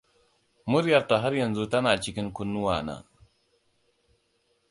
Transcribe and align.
Muryarta 0.69 1.15
har 1.23 1.33
yanzu 1.39 1.65
tana 1.71 1.91
cikin 2.03 2.27
kunnuwana. 2.35 2.95